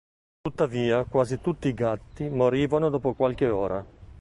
[0.41, 3.85] Tuttavia quasi tutti i gatti morivano dopo qualche ora.